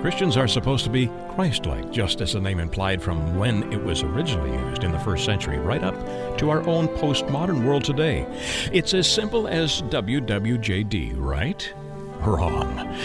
[0.00, 3.82] Christians are supposed to be Christ like, just as the name implied from when it
[3.82, 5.94] was originally used in the first century, right up
[6.38, 8.24] to our own postmodern world today.
[8.72, 11.74] It's as simple as WWJD, right?
[12.20, 12.96] Wrong.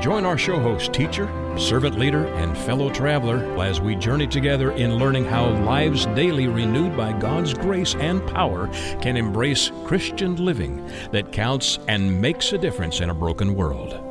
[0.00, 1.28] Join our show host, teacher,
[1.58, 6.96] servant leader, and fellow traveler as we journey together in learning how lives daily renewed
[6.96, 8.68] by God's grace and power
[9.00, 14.07] can embrace Christian living that counts and makes a difference in a broken world.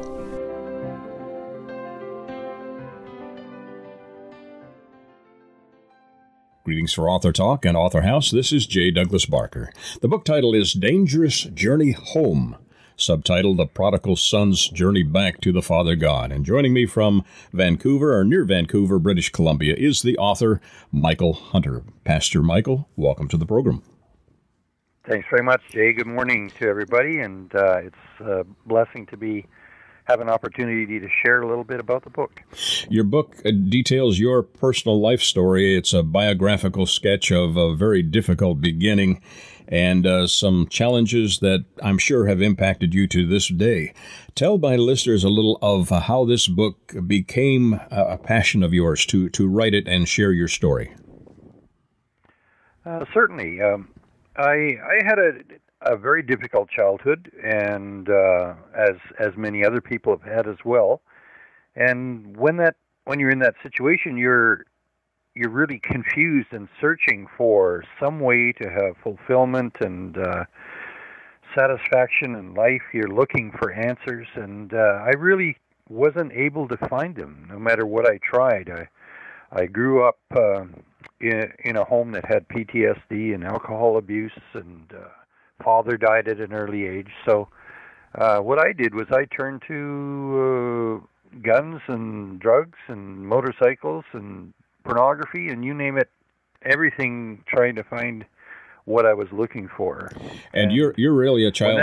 [6.68, 8.30] Greetings for Author Talk and Author House.
[8.30, 8.92] This is J.
[8.92, 9.72] Douglas Barker.
[10.02, 12.58] The book title is Dangerous Journey Home,
[12.98, 16.30] subtitled The Prodigal Son's Journey Back to the Father God.
[16.30, 20.60] And joining me from Vancouver, or near Vancouver, British Columbia, is the author
[20.92, 21.84] Michael Hunter.
[22.04, 23.82] Pastor Michael, welcome to the program.
[25.08, 25.94] Thanks very much, Jay.
[25.94, 29.46] Good morning to everybody, and uh, it's a blessing to be
[30.08, 32.42] have an opportunity to share a little bit about the book.
[32.90, 35.78] Your book uh, details your personal life story.
[35.78, 39.22] It's a biographical sketch of a very difficult beginning
[39.68, 43.94] and uh, some challenges that I'm sure have impacted you to this day.
[44.34, 49.28] Tell my listeners a little of how this book became a passion of yours to,
[49.32, 50.96] to write it and share your story.
[52.86, 53.62] Uh, certainly.
[53.62, 53.90] Um,
[54.38, 55.34] I, I had a
[55.82, 61.02] a very difficult childhood, and uh, as as many other people have had as well.
[61.76, 62.76] And when that
[63.06, 64.66] when you're in that situation, you're
[65.36, 70.46] you're really confused and searching for some way to have fulfillment and uh,
[71.56, 72.82] satisfaction in life.
[72.92, 75.58] You're looking for answers, and uh, I really
[75.90, 78.70] wasn't able to find them, no matter what I tried.
[78.70, 78.88] I
[79.52, 80.66] I grew up uh,
[81.22, 85.08] in in a home that had PTSD and alcohol abuse and uh,
[85.64, 87.10] father died at an early age.
[87.26, 87.48] So
[88.16, 94.54] uh, what I did was I turned to uh, guns and drugs and motorcycles and
[94.84, 96.10] pornography and you name it,
[96.64, 98.26] everything trying to find
[98.86, 100.10] what I was looking for.
[100.54, 101.80] And, and you're you're really a child.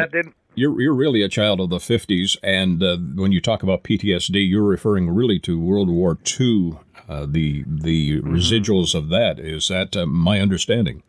[0.55, 4.49] you're you're really a child of the 50s, and uh, when you talk about PTSD,
[4.49, 6.79] you're referring really to World War II.
[7.07, 8.35] Uh, the the mm-hmm.
[8.35, 11.03] residuals of that is that uh, my understanding.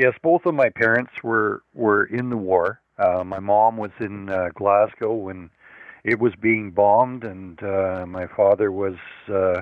[0.00, 2.80] Yes, both of my parents were were in the war.
[2.98, 5.50] Uh, my mom was in uh, Glasgow when
[6.04, 8.94] it was being bombed, and uh, my father was
[9.28, 9.60] uh,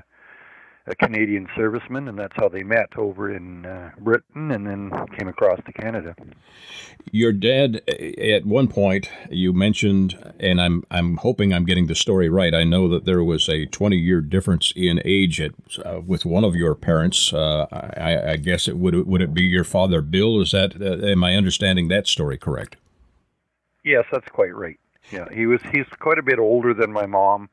[0.88, 5.28] a Canadian serviceman, and that's how they met over in uh, Britain, and then came
[5.28, 6.14] across to Canada.
[7.12, 12.28] Your dad, at one point, you mentioned, and I'm I'm hoping I'm getting the story
[12.28, 12.54] right.
[12.54, 15.52] I know that there was a 20 year difference in age at,
[15.84, 17.32] uh, with one of your parents.
[17.32, 20.40] Uh, I, I, guess it would would it be your father, Bill?
[20.40, 22.76] Is that uh, am I understanding that story correct?
[23.84, 24.78] Yes, that's quite right.
[25.12, 27.48] Yeah, he was he's quite a bit older than my mom,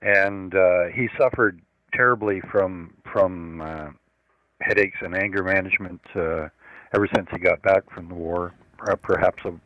[0.00, 1.60] and uh, he suffered
[1.92, 3.88] terribly from from uh,
[4.60, 6.48] headaches and anger management uh,
[6.94, 8.52] ever since he got back from the war.
[9.02, 9.60] Perhaps of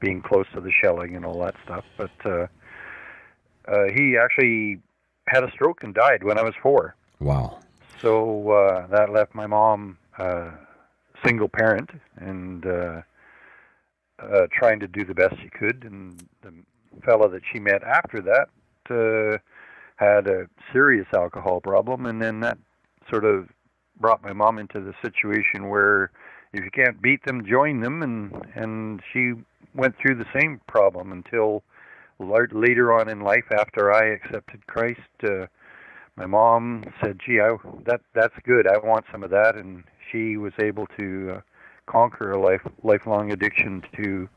[0.00, 1.84] being close to the shelling and all that stuff.
[1.96, 2.46] But uh,
[3.68, 4.80] uh, he actually
[5.28, 6.96] had a stroke and died when I was four.
[7.20, 7.60] Wow.
[8.00, 10.50] So uh, that left my mom uh,
[11.24, 13.02] single parent and uh,
[14.18, 15.84] uh, trying to do the best she could.
[15.84, 16.52] And the
[17.04, 18.48] fellow that she met after that
[18.90, 19.38] uh,
[19.98, 22.58] had a serious alcohol problem, and then that
[23.10, 23.48] sort of
[24.00, 26.10] brought my mom into the situation where
[26.52, 29.34] if you can't beat them, join them, and and she
[29.74, 31.62] went through the same problem until
[32.18, 35.46] later on in life, after I accepted Christ, uh,
[36.16, 38.66] my mom said, "Gee, I, that that's good.
[38.66, 41.40] I want some of that," and she was able to uh,
[41.86, 44.28] conquer a life lifelong addiction to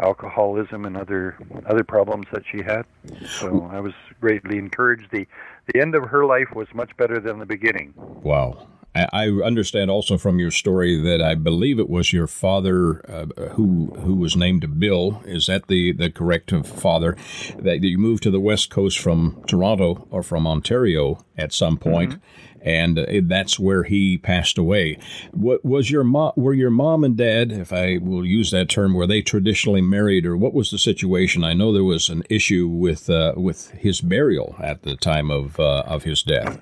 [0.00, 1.36] alcoholism and other
[1.66, 2.84] other problems that she had.
[3.26, 5.10] So I was greatly encouraged.
[5.10, 5.26] the
[5.72, 7.94] The end of her life was much better than the beginning.
[7.96, 8.68] Wow.
[8.94, 13.92] I understand also from your story that I believe it was your father uh, who
[14.00, 15.22] who was named Bill.
[15.24, 17.16] Is that the, the correct father?
[17.58, 22.14] That you moved to the West Coast from Toronto or from Ontario at some point,
[22.14, 24.98] mm-hmm and uh, that's where he passed away.
[25.32, 26.32] What was your mom?
[26.36, 30.26] Were your mom and dad, if I will use that term, were they traditionally married,
[30.26, 31.44] or what was the situation?
[31.44, 35.58] I know there was an issue with uh, with his burial at the time of
[35.60, 36.60] uh, of his death.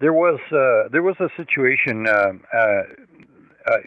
[0.00, 2.06] There was uh, there was a situation.
[2.06, 2.82] Uh, uh,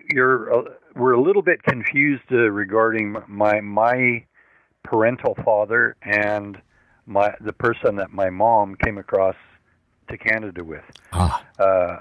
[0.10, 0.66] you're
[0.96, 4.25] we're a little bit confused regarding my my
[4.84, 6.62] parental father and
[7.06, 9.36] my the person that my mom came across
[10.10, 10.84] to Canada with.
[11.13, 11.44] Ah.
[11.60, 11.98] Uh,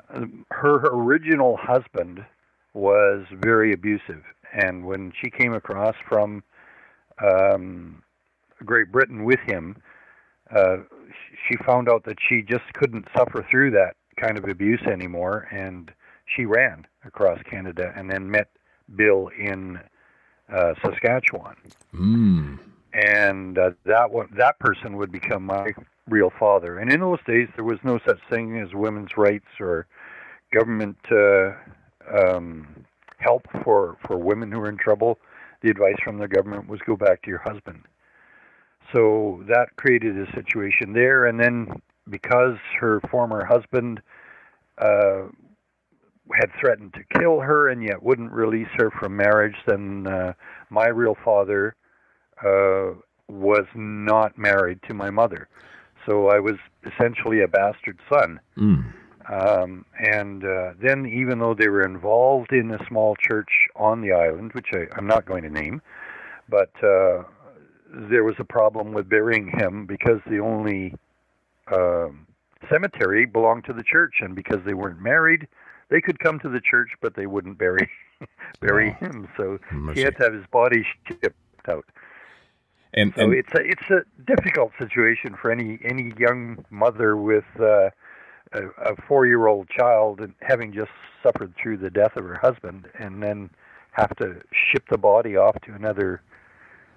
[0.50, 2.24] her original husband
[2.72, 6.42] was very abusive, and when she came across from
[7.22, 8.02] um,
[8.64, 9.76] Great Britain with him,
[10.54, 10.78] uh,
[11.48, 15.92] she found out that she just couldn't suffer through that kind of abuse anymore, and
[16.26, 18.48] she ran across Canada and then met
[18.96, 19.80] Bill in
[20.52, 21.56] uh, Saskatchewan.
[21.94, 22.58] Mm.
[22.94, 25.72] And uh, that one, that person would become my
[26.08, 26.78] real father.
[26.78, 29.86] And in those days, there was no such thing as women's rights or
[30.52, 31.52] government uh,
[32.16, 32.84] um,
[33.18, 35.18] help for for women who were in trouble.
[35.62, 37.82] The advice from the government was go back to your husband.
[38.92, 44.02] So that created a situation there, and then because her former husband
[44.78, 45.22] uh,
[46.32, 50.34] had threatened to kill her and yet wouldn't release her from marriage, then uh,
[50.70, 51.74] my real father
[52.42, 52.92] uh,
[53.28, 55.48] was not married to my mother.
[56.06, 58.40] So I was essentially a bastard son.
[58.56, 58.92] Mm.
[59.30, 64.12] Um, and uh, then, even though they were involved in a small church on the
[64.12, 65.80] island, which I, I'm not going to name,
[66.48, 67.22] but uh,
[67.90, 70.94] there was a problem with burying him because the only
[71.72, 72.26] um,
[72.70, 75.48] cemetery belonged to the church, and because they weren't married,
[75.88, 77.88] they could come to the church, but they wouldn't bury
[78.60, 79.28] bury him.
[79.36, 80.00] So Mercy.
[80.00, 81.36] he had to have his body shipped
[81.68, 81.86] out.
[82.94, 87.44] And, So and it's a it's a difficult situation for any any young mother with
[87.58, 87.90] uh,
[88.52, 90.92] a, a four year old child and having just
[91.22, 93.50] suffered through the death of her husband, and then
[93.92, 96.22] have to ship the body off to another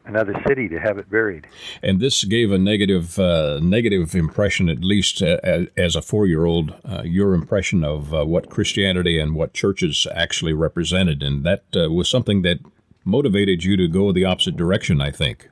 [0.05, 1.47] another city to have it buried.
[1.83, 6.25] and this gave a negative uh, negative impression, at least uh, as, as a four
[6.25, 6.73] year old.
[6.85, 11.91] Uh, your impression of uh, what Christianity and what churches actually represented, and that uh,
[11.91, 12.59] was something that
[13.03, 15.01] motivated you to go the opposite direction.
[15.01, 15.49] I think.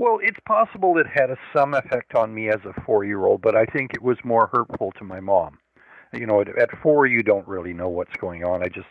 [0.00, 3.42] Well, it's possible it had a, some effect on me as a four year old,
[3.42, 5.58] but I think it was more hurtful to my mom.
[6.14, 8.62] You know, at, at four, you don't really know what's going on.
[8.62, 8.86] I just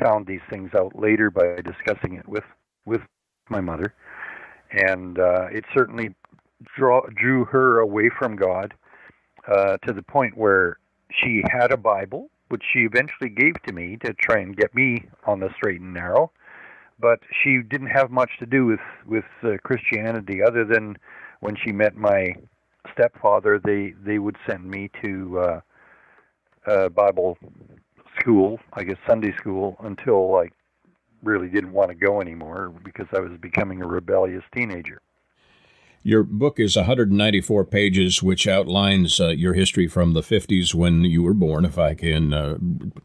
[0.00, 2.42] found these things out later by discussing it with
[2.84, 3.00] with
[3.48, 3.94] my mother,
[4.72, 6.16] and uh, it certainly
[6.76, 8.74] draw, drew her away from God
[9.46, 10.78] uh, to the point where
[11.12, 15.04] she had a Bible, which she eventually gave to me to try and get me
[15.28, 16.32] on the straight and narrow
[17.00, 20.96] but she didn't have much to do with with uh, Christianity other than
[21.40, 22.34] when she met my
[22.92, 25.60] stepfather they they would send me to uh
[26.66, 27.38] uh Bible
[28.18, 30.48] school I guess Sunday school until I
[31.22, 35.00] really didn't want to go anymore because I was becoming a rebellious teenager
[36.02, 41.22] Your book is 194 pages, which outlines uh, your history from the 50s when you
[41.22, 41.66] were born.
[41.66, 42.56] If I can, uh,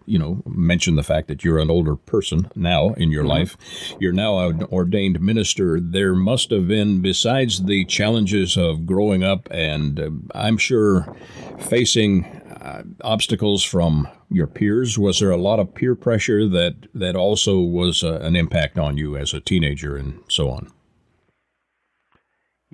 [0.05, 3.57] you know, mention the fact that you're an older person now in your life,
[3.99, 5.81] you're now an ordained minister.
[5.81, 11.13] There must have been, besides the challenges of growing up, and uh, I'm sure
[11.59, 17.17] facing uh, obstacles from your peers, was there a lot of peer pressure that that
[17.17, 20.71] also was uh, an impact on you as a teenager and so on?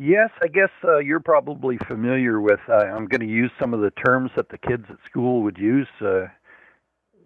[0.04, 2.60] Yes, I guess uh, you're probably familiar with.
[2.68, 5.60] Uh, I'm going to use some of the terms that the kids at school would
[5.60, 5.88] use.
[6.04, 6.26] Uh,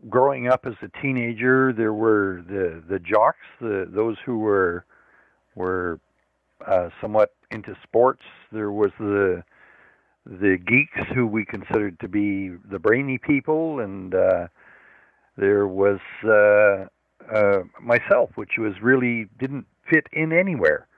[0.09, 4.83] growing up as a teenager, there were the the jocks, the those who were
[5.55, 6.01] were
[6.67, 8.23] uh, somewhat into sports.
[8.51, 9.41] There was the
[10.25, 14.47] the geeks who we considered to be the brainy people, and uh,
[15.37, 16.87] there was uh,
[17.33, 20.89] uh, myself, which was really didn't fit in anywhere.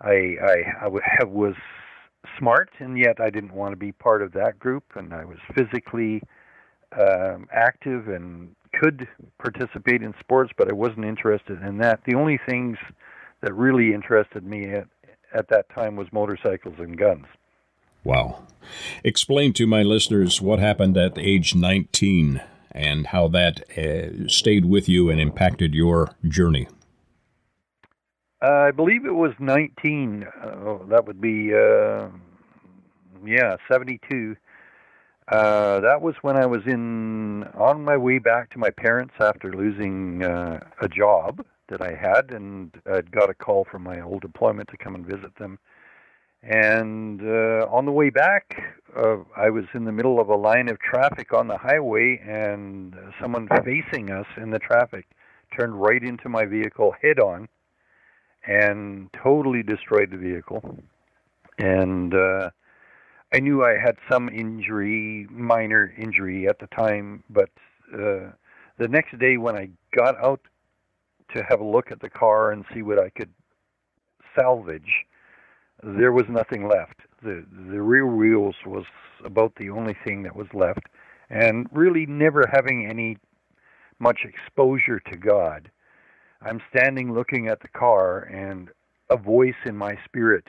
[0.00, 0.88] I I,
[1.20, 1.54] I was
[2.38, 4.84] smart, and yet I didn't want to be part of that group.
[4.94, 6.22] And I was physically
[6.98, 12.00] um, active and could participate in sports, but I wasn't interested in that.
[12.06, 12.78] The only things
[13.42, 14.86] that really interested me at
[15.32, 17.26] at that time was motorcycles and guns.
[18.02, 18.42] Wow.
[19.04, 22.40] Explain to my listeners what happened at age 19
[22.72, 26.68] and how that uh, stayed with you and impacted your journey.
[28.42, 30.24] Uh, I believe it was 19.
[30.24, 32.08] Uh, oh, that would be, uh,
[33.24, 34.34] yeah, 72.
[35.28, 39.52] Uh, that was when I was in on my way back to my parents after
[39.52, 44.24] losing uh, a job that I had, and I'd got a call from my old
[44.24, 45.58] employment to come and visit them.
[46.42, 48.56] And uh, on the way back,
[48.96, 52.96] uh, I was in the middle of a line of traffic on the highway, and
[53.20, 55.06] someone facing us in the traffic
[55.56, 57.46] turned right into my vehicle head on
[58.50, 60.76] and totally destroyed the vehicle.
[61.58, 62.50] And uh,
[63.32, 67.50] I knew I had some injury, minor injury at the time, but
[67.94, 68.32] uh,
[68.78, 70.40] the next day when I got out
[71.36, 73.30] to have a look at the car and see what I could
[74.36, 75.06] salvage,
[75.84, 76.96] there was nothing left.
[77.22, 78.84] The the rear wheels was
[79.24, 80.88] about the only thing that was left,
[81.28, 83.16] and really never having any
[84.00, 85.70] much exposure to God.
[86.42, 88.70] I'm standing looking at the car, and
[89.10, 90.44] a voice in my spirit,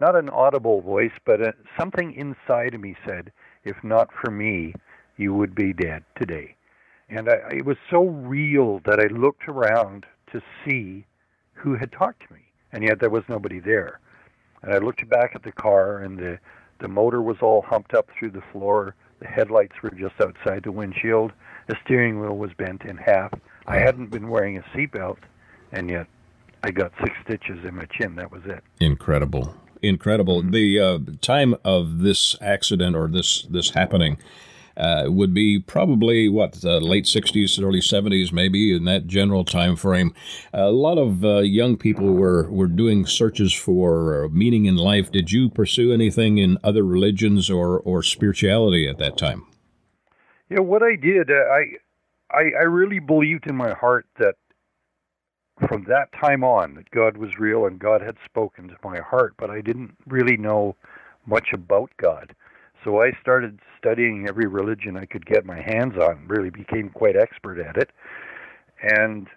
[0.00, 3.30] not an audible voice, but a, something inside of me said,
[3.62, 4.74] "If not for me,
[5.16, 6.56] you would be dead today."
[7.08, 11.06] And I, it was so real that I looked around to see
[11.52, 12.40] who had talked to me,
[12.72, 14.00] and yet there was nobody there.
[14.62, 16.38] And I looked back at the car, and the
[16.80, 18.96] the motor was all humped up through the floor.
[19.20, 21.32] The headlights were just outside the windshield.
[21.68, 23.32] The steering wheel was bent in half.
[23.66, 25.18] I hadn't been wearing a seatbelt,
[25.72, 26.06] and yet
[26.62, 28.16] I got six stitches in my chin.
[28.16, 28.62] That was it.
[28.80, 30.42] Incredible, incredible.
[30.42, 34.18] The uh, time of this accident or this this happening
[34.76, 39.76] uh, would be probably what the late 60s early 70s maybe in that general time
[39.76, 40.12] frame
[40.52, 45.12] a lot of uh, young people were were doing searches for uh, meaning in life
[45.12, 49.46] did you pursue anything in other religions or or spirituality at that time
[50.50, 51.64] yeah what i did uh, i
[52.30, 54.36] i i really believed in my heart that
[55.68, 59.34] from that time on that god was real and god had spoken to my heart
[59.38, 60.76] but i didn't really know
[61.26, 62.34] much about god
[62.84, 67.16] so I started studying every religion I could get my hands on, really became quite
[67.16, 67.90] expert at it.
[68.82, 69.28] And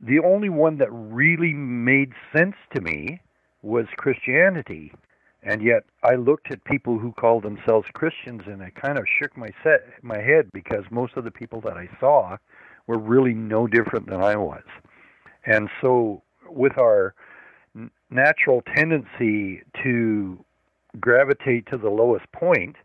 [0.00, 3.20] the only one that really made sense to me
[3.62, 4.92] was Christianity.
[5.42, 9.36] And yet I looked at people who called themselves Christians and I kind of shook
[9.36, 12.36] my set, my head because most of the people that I saw
[12.86, 14.64] were really no different than I was.
[15.46, 17.14] And so with our
[18.10, 20.44] natural tendency to
[20.98, 22.76] gravitate to the lowest point,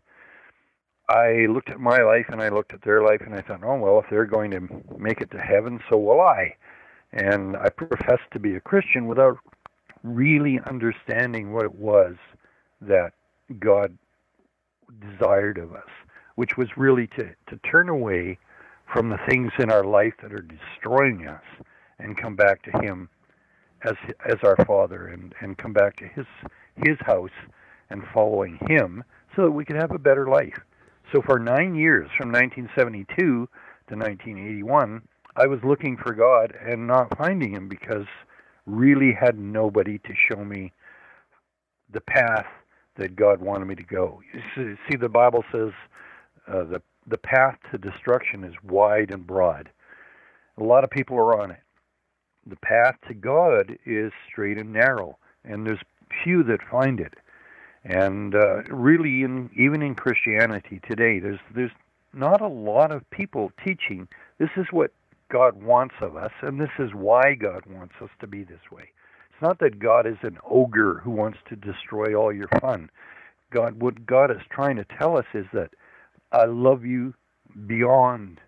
[1.08, 3.76] I looked at my life and I looked at their life and I thought, oh,
[3.76, 4.60] well, if they're going to
[4.96, 6.56] make it to heaven, so will I.
[7.12, 9.38] And I professed to be a Christian without
[10.02, 12.16] really understanding what it was
[12.80, 13.12] that
[13.58, 13.96] God
[15.00, 15.88] desired of us,
[16.36, 18.38] which was really to, to turn away
[18.92, 21.42] from the things in our life that are destroying us
[21.98, 23.08] and come back to Him
[23.82, 23.94] as
[24.26, 26.26] as our Father and, and come back to His
[26.76, 27.30] His house
[27.90, 29.04] and following him
[29.36, 30.58] so that we could have a better life.
[31.12, 35.02] So for nine years, from 1972 to 1981,
[35.36, 38.06] I was looking for God and not finding him because
[38.66, 40.72] really had nobody to show me
[41.92, 42.46] the path
[42.96, 44.20] that God wanted me to go.
[44.56, 45.70] You see, the Bible says
[46.46, 49.68] uh, the the path to destruction is wide and broad.
[50.56, 51.60] A lot of people are on it.
[52.46, 55.80] The path to God is straight and narrow, and there's
[56.22, 57.14] few that find it.
[57.84, 61.72] And uh, really, in even in Christianity today, there's there's
[62.12, 64.08] not a lot of people teaching
[64.38, 64.92] this is what
[65.30, 68.90] God wants of us, and this is why God wants us to be this way.
[69.44, 72.88] Not that God is an ogre who wants to destroy all your fun.
[73.50, 75.68] God, what God is trying to tell us is that
[76.32, 77.12] I love you
[77.66, 78.40] beyond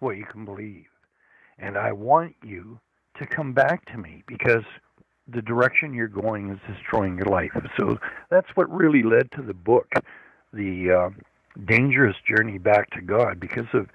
[0.00, 0.84] what you can believe,
[1.58, 2.78] and I want you
[3.18, 4.64] to come back to me because
[5.26, 7.52] the direction you're going is destroying your life.
[7.78, 7.98] So
[8.28, 9.94] that's what really led to the book,
[10.52, 11.10] the uh,
[11.64, 13.88] dangerous journey back to God, because of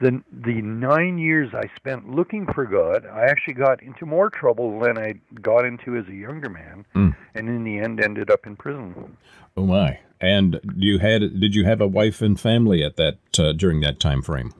[0.00, 3.06] the the nine years I spent looking for God.
[3.06, 7.14] I actually got into more trouble than I got into as a younger man, mm.
[7.34, 9.16] and in the end ended up in prison.
[9.56, 10.00] Oh my!
[10.20, 14.00] And you had did you have a wife and family at that uh, during that
[14.00, 14.52] time frame?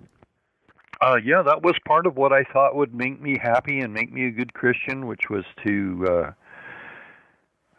[1.00, 4.12] Uh, yeah, that was part of what I thought would make me happy and make
[4.12, 6.30] me a good Christian, which was to uh,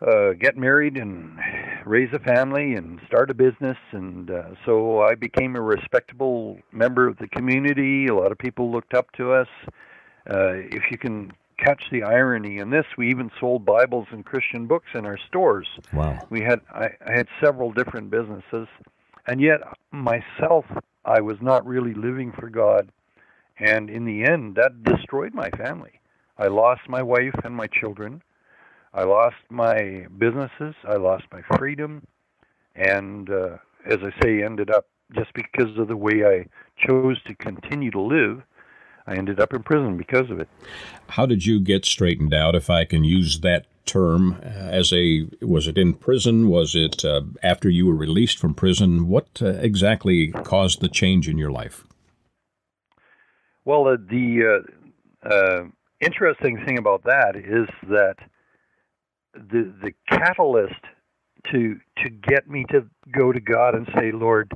[0.01, 1.37] uh, get married and
[1.85, 3.77] raise a family and start a business.
[3.91, 8.07] And uh, so I became a respectable member of the community.
[8.07, 9.47] A lot of people looked up to us.
[10.29, 14.65] Uh, if you can catch the irony in this, we even sold Bibles and Christian
[14.67, 15.67] books in our stores.
[15.93, 16.19] Wow.
[16.29, 18.67] We had I, I had several different businesses,
[19.27, 20.65] and yet myself,
[21.05, 22.91] I was not really living for God
[23.61, 25.99] and in the end, that destroyed my family.
[26.37, 28.23] I lost my wife and my children.
[28.93, 30.75] I lost my businesses.
[30.87, 32.05] I lost my freedom.
[32.75, 36.45] And uh, as I say, ended up just because of the way I
[36.85, 38.43] chose to continue to live.
[39.07, 40.47] I ended up in prison because of it.
[41.09, 45.27] How did you get straightened out, if I can use that term, uh, as a
[45.41, 46.49] was it in prison?
[46.49, 49.07] Was it uh, after you were released from prison?
[49.07, 51.83] What uh, exactly caused the change in your life?
[53.65, 54.63] Well, uh, the
[55.25, 55.63] uh, uh,
[55.99, 58.17] interesting thing about that is that
[59.33, 60.81] the the catalyst
[61.51, 64.51] to to get me to go to God and say, Lord,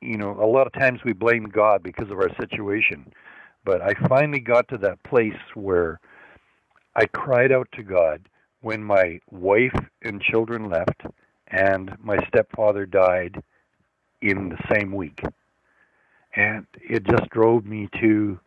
[0.00, 3.12] you know, a lot of times we blame God because of our situation,
[3.64, 6.00] but I finally got to that place where
[6.96, 8.28] I cried out to God
[8.60, 11.02] when my wife and children left
[11.48, 13.42] and my stepfather died
[14.22, 15.20] in the same week.
[16.36, 18.38] And it just drove me to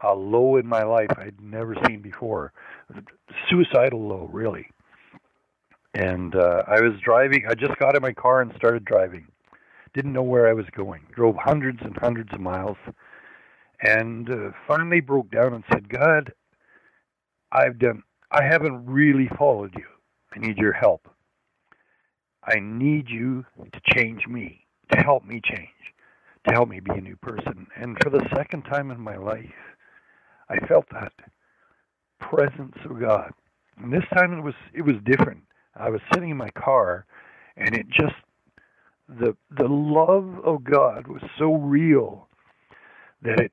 [0.00, 2.52] a low in my life I'd never seen before.
[3.48, 4.68] Suicidal low, really.
[5.94, 7.46] And uh, I was driving.
[7.48, 9.28] I just got in my car and started driving.
[9.94, 11.02] Didn't know where I was going.
[11.14, 12.76] Drove hundreds and hundreds of miles,
[13.80, 16.34] and uh, finally broke down and said, "God,
[17.50, 18.02] I've done.
[18.30, 19.86] I haven't really followed you.
[20.34, 21.08] I need your help.
[22.44, 25.70] I need you to change me, to help me change,
[26.46, 29.50] to help me be a new person." And for the second time in my life,
[30.48, 31.12] I felt that
[32.20, 33.32] presence of God.
[33.78, 35.42] And this time it was it was different.
[35.74, 37.06] I was sitting in my car
[37.56, 38.14] and it just
[39.08, 42.28] the the love of God was so real
[43.22, 43.52] that it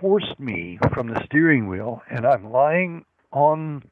[0.00, 3.82] forced me from the steering wheel and I'm lying on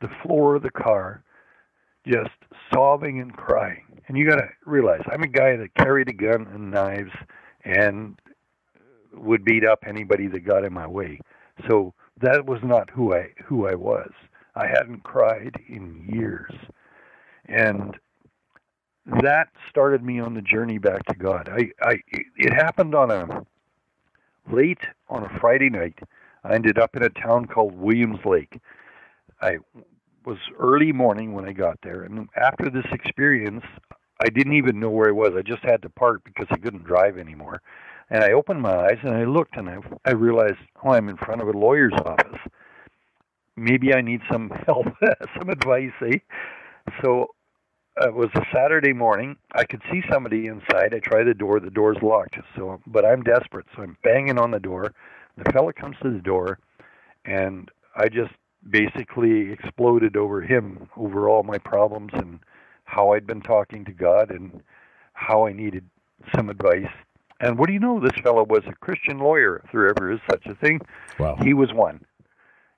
[0.00, 1.22] the floor of the car
[2.06, 2.30] just
[2.72, 3.82] sobbing and crying.
[4.08, 7.10] And you got to realize I'm a guy that carried a gun and knives
[7.64, 8.18] and
[9.12, 11.20] would beat up anybody that got in my way.
[11.68, 14.10] So that was not who I who I was.
[14.54, 16.52] I hadn't cried in years,
[17.46, 17.96] and
[19.22, 21.48] that started me on the journey back to God.
[21.50, 21.96] I, I
[22.36, 23.46] it happened on a
[24.52, 25.98] late on a Friday night.
[26.44, 28.58] I ended up in a town called Williams Lake.
[29.42, 29.58] I
[30.24, 33.64] was early morning when I got there, and after this experience,
[34.22, 35.32] I didn't even know where I was.
[35.36, 37.62] I just had to park because I couldn't drive anymore.
[38.10, 41.16] And I opened my eyes and I looked and I, I realized, oh, I'm in
[41.16, 42.38] front of a lawyer's office.
[43.56, 44.86] Maybe I need some help,
[45.38, 45.92] some advice.
[46.02, 46.18] Eh?
[47.02, 47.30] So
[48.00, 49.36] it was a Saturday morning.
[49.54, 50.94] I could see somebody inside.
[50.94, 51.58] I try the door.
[51.60, 52.36] The door's locked.
[52.54, 54.92] So, but I'm desperate, so I'm banging on the door.
[55.36, 56.58] The fella comes to the door,
[57.24, 58.32] and I just
[58.70, 62.40] basically exploded over him, over all my problems and
[62.84, 64.62] how I'd been talking to God and
[65.12, 65.84] how I needed
[66.34, 66.90] some advice
[67.40, 68.00] and what do you know?
[68.00, 70.80] This fellow was a Christian lawyer, if there ever is such a thing.
[71.18, 71.36] Wow.
[71.42, 72.04] He was one,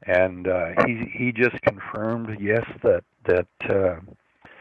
[0.07, 3.97] and uh, he he just confirmed, yes, that that uh,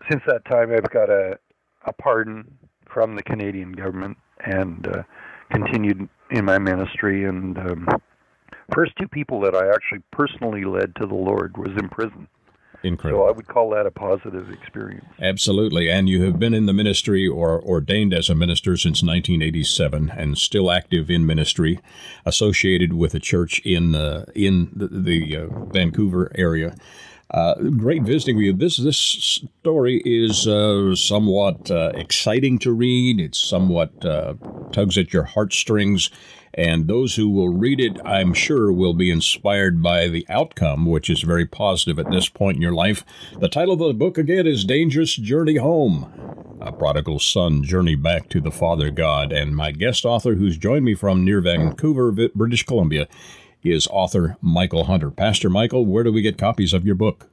[0.09, 1.39] since that time, I've got a
[1.85, 2.57] a pardon
[2.95, 5.03] from the Canadian government and uh,
[5.51, 7.25] continued in my ministry.
[7.25, 7.89] And um,
[8.75, 12.29] first two people that I actually personally led to the Lord was in prison.
[12.85, 13.25] Incredible.
[13.25, 15.07] So I would call that a positive experience.
[15.19, 15.91] Absolutely.
[15.91, 20.37] And you have been in the ministry or ordained as a minister since 1987 and
[20.37, 21.81] still active in ministry,
[22.27, 26.77] associated with a church in uh, in the, the uh, Vancouver area.
[27.31, 28.53] Uh, great visiting with you.
[28.53, 33.19] This this story is uh, somewhat uh, exciting to read.
[33.19, 34.35] It's somewhat uh,
[34.73, 36.11] tugs at your heartstrings,
[36.53, 41.09] and those who will read it, I'm sure, will be inspired by the outcome, which
[41.09, 43.05] is very positive at this point in your life.
[43.41, 46.13] The title of the book again is "Dangerous Journey Home."
[46.61, 50.85] A prodigal son journey back to the Father God, and my guest author, who's joined
[50.85, 53.07] me from near Vancouver, British Columbia,
[53.65, 55.11] is author Michael Hunter.
[55.11, 57.29] Pastor Michael, where do we get copies of your book?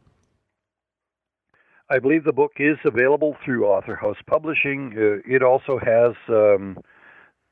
[1.90, 4.94] I believe the book is available through Author House Publishing.
[4.96, 6.78] Uh, it also has um,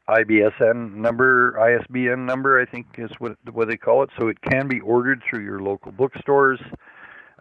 [0.07, 4.09] IBSN number, ISBN number, I think is what what they call it.
[4.17, 6.59] So it can be ordered through your local bookstores.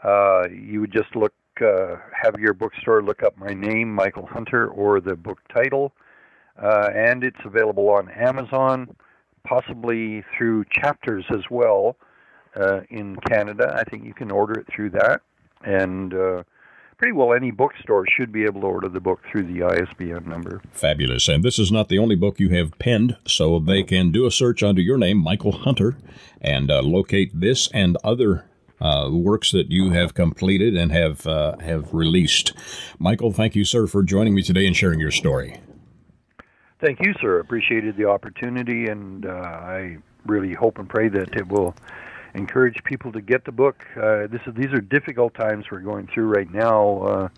[0.03, 4.69] Uh, you would just look uh, have your bookstore look up my name, Michael Hunter,
[4.69, 5.93] or the book title,
[6.61, 8.95] uh, and it's available on Amazon,
[9.45, 11.97] possibly through chapters as well
[12.57, 13.75] uh, in Canada.
[13.77, 15.21] I think you can order it through that,
[15.65, 16.43] and uh,
[16.99, 20.61] pretty well any bookstore should be able to order the book through the ISBN number.
[20.73, 21.29] Fabulous.
[21.29, 24.31] And this is not the only book you have penned, so they can do a
[24.31, 25.97] search under your name, Michael Hunter,
[26.41, 28.45] and uh, locate this and other
[28.81, 32.53] uh, works that you have completed and have uh, have released.
[32.99, 35.61] Michael, thank you, sir, for joining me today and sharing your story.
[36.81, 37.41] Thank you, sir.
[37.41, 41.75] Appreciated the opportunity, and uh, I really hope and pray that it will
[42.35, 43.85] encourage people to get the book.
[43.97, 47.29] Uh, this is, these are difficult times we're going through right now uh,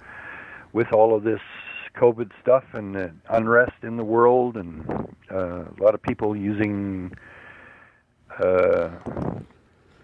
[0.74, 1.40] with all of this
[1.96, 4.86] COVID stuff and uh, unrest in the world, and
[5.32, 7.10] uh, a lot of people using
[8.44, 8.90] uh,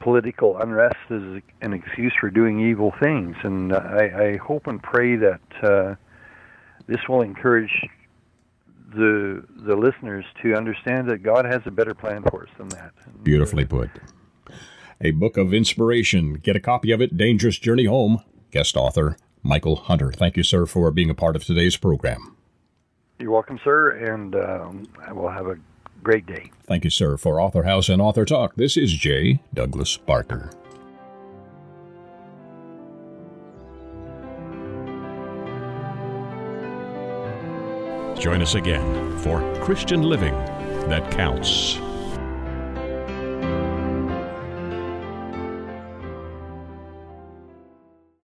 [0.00, 3.36] political unrest as an excuse for doing evil things.
[3.42, 5.94] And I, I hope and pray that uh,
[6.86, 7.86] this will encourage
[8.94, 12.92] the the listeners to understand that God has a better plan for us than that.
[13.22, 13.90] Beautifully put
[15.00, 16.34] a book of inspiration.
[16.34, 18.22] Get a copy of it, Dangerous Journey Home.
[18.50, 20.12] Guest author Michael Hunter.
[20.12, 22.36] Thank you, sir, for being a part of today's program.
[23.18, 25.56] You're welcome, sir, and um, I will have a
[26.02, 26.50] great day.
[26.64, 27.16] Thank you, sir.
[27.16, 29.40] For Author House and Author Talk, this is J.
[29.54, 30.50] Douglas Barker.
[38.26, 40.34] Join us again for Christian Living
[40.88, 41.78] That Counts.